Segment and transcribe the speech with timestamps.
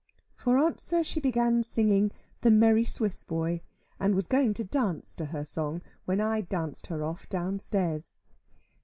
[0.35, 2.09] For answer she began singing
[2.41, 3.61] "the Merry Swiss Boy,"
[3.99, 8.11] and was going to dance to her song, when I danced her off down stairs.